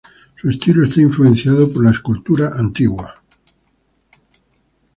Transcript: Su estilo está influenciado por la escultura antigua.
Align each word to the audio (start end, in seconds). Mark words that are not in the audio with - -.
Su 0.35 0.49
estilo 0.49 0.83
está 0.83 0.99
influenciado 0.99 1.71
por 1.71 1.83
la 1.83 1.91
escultura 1.91 2.49
antigua. 2.57 3.21